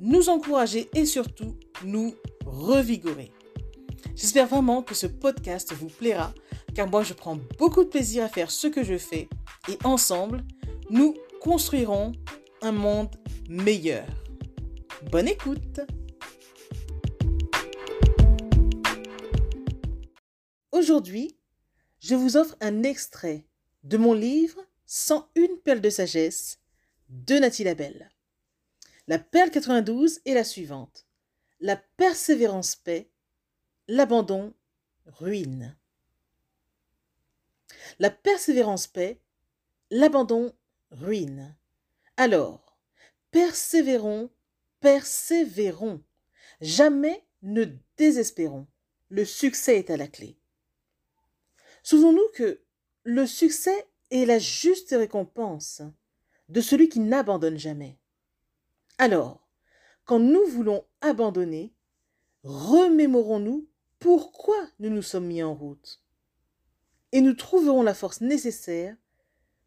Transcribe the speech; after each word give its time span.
nous 0.00 0.28
encourager 0.28 0.88
et 0.94 1.06
surtout 1.06 1.56
nous 1.84 2.14
revigorer. 2.44 3.32
J'espère 4.14 4.46
vraiment 4.46 4.82
que 4.82 4.94
ce 4.94 5.06
podcast 5.06 5.72
vous 5.72 5.88
plaira 5.88 6.32
car 6.74 6.88
moi 6.88 7.02
je 7.02 7.14
prends 7.14 7.38
beaucoup 7.58 7.84
de 7.84 7.88
plaisir 7.88 8.24
à 8.24 8.28
faire 8.28 8.50
ce 8.50 8.66
que 8.66 8.84
je 8.84 8.98
fais 8.98 9.28
et 9.68 9.78
ensemble, 9.84 10.44
nous 10.90 11.14
construirons 11.40 12.12
un 12.62 12.72
monde 12.72 13.14
meilleur. 13.48 14.06
Bonne 15.10 15.28
écoute 15.28 15.80
Aujourd'hui, 20.72 21.36
je 22.00 22.14
vous 22.14 22.36
offre 22.36 22.54
un 22.60 22.82
extrait 22.82 23.46
de 23.82 23.96
mon 23.96 24.12
livre 24.12 24.60
101 24.84 25.56
perles 25.64 25.80
de 25.80 25.90
sagesse 25.90 26.58
de 27.08 27.36
Nathalie 27.36 27.64
Labelle. 27.64 28.10
La 29.08 29.18
perle 29.18 29.50
92 29.50 30.20
est 30.24 30.34
la 30.34 30.42
suivante. 30.42 31.06
La 31.60 31.76
persévérance 31.76 32.74
paix, 32.74 33.08
l'abandon 33.86 34.52
ruine. 35.06 35.76
La 38.00 38.10
persévérance 38.10 38.88
paix, 38.88 39.20
l'abandon 39.90 40.52
ruine. 40.90 41.56
Alors, 42.16 42.76
persévérons, 43.30 44.30
persévérons. 44.80 46.02
Jamais 46.60 47.24
ne 47.42 47.64
désespérons. 47.96 48.66
Le 49.08 49.24
succès 49.24 49.78
est 49.78 49.90
à 49.90 49.96
la 49.96 50.08
clé. 50.08 50.36
Souvenons-nous 51.84 52.28
que 52.34 52.60
le 53.04 53.24
succès 53.24 53.86
est 54.10 54.26
la 54.26 54.40
juste 54.40 54.90
récompense 54.90 55.82
de 56.48 56.60
celui 56.60 56.88
qui 56.88 56.98
n'abandonne 56.98 57.58
jamais. 57.58 57.98
Alors, 58.98 59.46
quand 60.04 60.18
nous 60.18 60.46
voulons 60.46 60.84
abandonner, 61.00 61.74
remémorons-nous 62.44 63.68
pourquoi 63.98 64.56
nous 64.78 64.90
nous 64.90 65.02
sommes 65.02 65.26
mis 65.26 65.42
en 65.42 65.54
route. 65.54 66.02
Et 67.12 67.20
nous 67.20 67.34
trouverons 67.34 67.82
la 67.82 67.94
force 67.94 68.20
nécessaire 68.20 68.96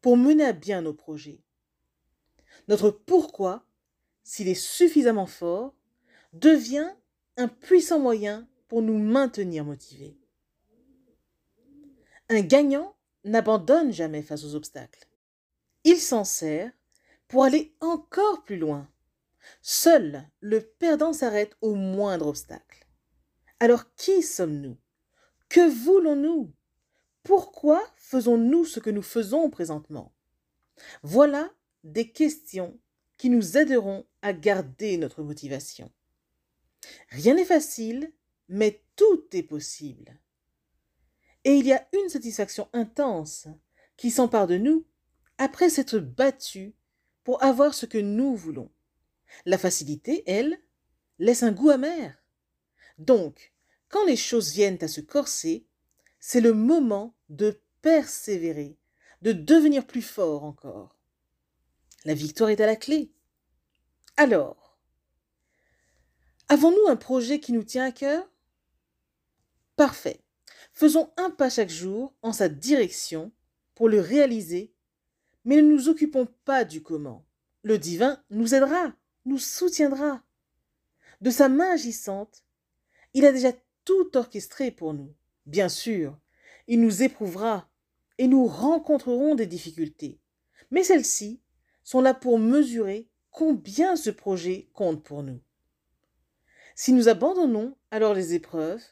pour 0.00 0.16
mener 0.16 0.44
à 0.44 0.52
bien 0.52 0.82
nos 0.82 0.94
projets. 0.94 1.42
Notre 2.68 2.90
pourquoi, 2.90 3.66
s'il 4.22 4.48
est 4.48 4.54
suffisamment 4.54 5.26
fort, 5.26 5.74
devient 6.32 6.90
un 7.36 7.48
puissant 7.48 7.98
moyen 7.98 8.48
pour 8.68 8.82
nous 8.82 8.98
maintenir 8.98 9.64
motivés. 9.64 10.16
Un 12.28 12.40
gagnant 12.42 12.94
n'abandonne 13.24 13.92
jamais 13.92 14.22
face 14.22 14.44
aux 14.44 14.54
obstacles. 14.54 15.08
Il 15.84 15.96
s'en 15.96 16.24
sert 16.24 16.70
pour 17.26 17.44
aller 17.44 17.74
encore 17.80 18.44
plus 18.44 18.58
loin. 18.58 18.88
Seul 19.62 20.28
le 20.40 20.60
perdant 20.60 21.12
s'arrête 21.12 21.56
au 21.60 21.74
moindre 21.74 22.26
obstacle. 22.26 22.86
Alors 23.58 23.94
qui 23.94 24.22
sommes-nous? 24.22 24.76
Que 25.48 25.68
voulons-nous? 25.68 26.52
Pourquoi 27.22 27.82
faisons-nous 27.96 28.64
ce 28.64 28.80
que 28.80 28.90
nous 28.90 29.02
faisons 29.02 29.50
présentement? 29.50 30.14
Voilà 31.02 31.50
des 31.84 32.10
questions 32.10 32.78
qui 33.16 33.28
nous 33.28 33.58
aideront 33.58 34.06
à 34.22 34.32
garder 34.32 34.96
notre 34.96 35.22
motivation. 35.22 35.90
Rien 37.10 37.34
n'est 37.34 37.44
facile, 37.44 38.12
mais 38.48 38.82
tout 38.96 39.24
est 39.32 39.42
possible. 39.42 40.18
Et 41.44 41.54
il 41.54 41.66
y 41.66 41.72
a 41.72 41.86
une 41.92 42.08
satisfaction 42.08 42.68
intense 42.72 43.48
qui 43.96 44.10
s'empare 44.10 44.46
de 44.46 44.56
nous 44.56 44.86
après 45.38 45.68
s'être 45.68 45.98
battu 45.98 46.74
pour 47.24 47.42
avoir 47.42 47.74
ce 47.74 47.86
que 47.86 47.98
nous 47.98 48.34
voulons. 48.34 48.70
La 49.46 49.58
facilité, 49.58 50.22
elle, 50.26 50.60
laisse 51.18 51.42
un 51.42 51.52
goût 51.52 51.70
amer. 51.70 52.16
Donc, 52.98 53.52
quand 53.88 54.04
les 54.06 54.16
choses 54.16 54.52
viennent 54.52 54.78
à 54.82 54.88
se 54.88 55.00
corser, 55.00 55.66
c'est 56.18 56.40
le 56.40 56.52
moment 56.52 57.16
de 57.28 57.60
persévérer, 57.82 58.78
de 59.22 59.32
devenir 59.32 59.86
plus 59.86 60.02
fort 60.02 60.44
encore. 60.44 60.98
La 62.04 62.14
victoire 62.14 62.50
est 62.50 62.60
à 62.60 62.66
la 62.66 62.76
clé. 62.76 63.12
Alors, 64.16 64.78
avons-nous 66.48 66.88
un 66.88 66.96
projet 66.96 67.40
qui 67.40 67.52
nous 67.52 67.64
tient 67.64 67.84
à 67.84 67.92
cœur? 67.92 68.28
Parfait. 69.76 70.22
Faisons 70.72 71.12
un 71.16 71.30
pas 71.30 71.50
chaque 71.50 71.70
jour 71.70 72.14
en 72.22 72.32
sa 72.32 72.48
direction 72.48 73.32
pour 73.74 73.88
le 73.88 74.00
réaliser, 74.00 74.74
mais 75.44 75.56
ne 75.56 75.62
nous 75.62 75.88
occupons 75.88 76.26
pas 76.44 76.64
du 76.64 76.82
comment. 76.82 77.26
Le 77.62 77.78
divin 77.78 78.22
nous 78.30 78.54
aidera, 78.54 78.94
nous 79.24 79.38
soutiendra. 79.38 80.22
De 81.20 81.30
sa 81.30 81.48
main 81.48 81.72
agissante, 81.72 82.44
il 83.14 83.24
a 83.24 83.32
déjà 83.32 83.52
tout 83.84 84.16
orchestré 84.16 84.70
pour 84.70 84.94
nous. 84.94 85.14
Bien 85.46 85.68
sûr, 85.68 86.18
il 86.66 86.80
nous 86.80 87.02
éprouvera 87.02 87.68
et 88.18 88.28
nous 88.28 88.46
rencontrerons 88.46 89.34
des 89.34 89.46
difficultés. 89.46 90.20
Mais 90.70 90.84
celles-ci 90.84 91.40
sont 91.82 92.00
là 92.00 92.14
pour 92.14 92.38
mesurer 92.38 93.08
combien 93.30 93.96
ce 93.96 94.10
projet 94.10 94.68
compte 94.72 95.02
pour 95.02 95.22
nous. 95.22 95.40
Si 96.74 96.92
nous 96.92 97.08
abandonnons 97.08 97.76
alors 97.90 98.14
les 98.14 98.34
épreuves, 98.34 98.82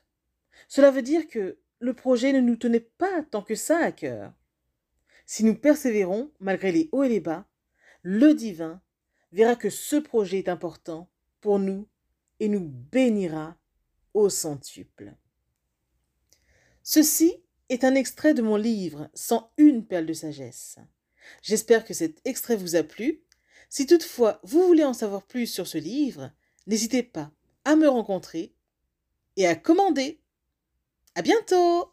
cela 0.66 0.90
veut 0.90 1.02
dire 1.02 1.28
que 1.28 1.58
le 1.78 1.94
projet 1.94 2.32
ne 2.32 2.40
nous 2.40 2.56
tenait 2.56 2.80
pas 2.80 3.22
tant 3.30 3.42
que 3.42 3.54
ça 3.54 3.78
à 3.78 3.92
cœur. 3.92 4.32
Si 5.26 5.44
nous 5.44 5.54
persévérons, 5.54 6.32
malgré 6.40 6.72
les 6.72 6.88
hauts 6.92 7.04
et 7.04 7.08
les 7.08 7.20
bas, 7.20 7.46
le 8.02 8.34
divin 8.34 8.80
verra 9.32 9.56
que 9.56 9.70
ce 9.70 9.96
projet 9.96 10.38
est 10.38 10.48
important 10.48 11.08
pour 11.40 11.58
nous 11.58 11.88
et 12.40 12.48
nous 12.48 12.60
bénira 12.60 13.56
au 14.14 14.28
centuple. 14.28 15.14
Ceci 16.82 17.42
est 17.68 17.84
un 17.84 17.94
extrait 17.94 18.34
de 18.34 18.42
mon 18.42 18.56
livre 18.56 19.10
une 19.58 19.84
perle 19.84 20.06
de 20.06 20.12
sagesse. 20.12 20.78
J'espère 21.42 21.84
que 21.84 21.94
cet 21.94 22.20
extrait 22.24 22.56
vous 22.56 22.76
a 22.76 22.82
plu. 22.82 23.22
Si 23.68 23.86
toutefois 23.86 24.40
vous 24.42 24.66
voulez 24.66 24.84
en 24.84 24.94
savoir 24.94 25.26
plus 25.26 25.46
sur 25.46 25.66
ce 25.66 25.78
livre, 25.78 26.30
n'hésitez 26.66 27.02
pas 27.02 27.30
à 27.64 27.76
me 27.76 27.88
rencontrer 27.88 28.54
et 29.36 29.46
à 29.46 29.54
commander. 29.54 30.20
À 31.14 31.22
bientôt! 31.22 31.92